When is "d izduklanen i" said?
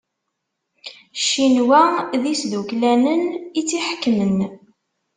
2.21-3.61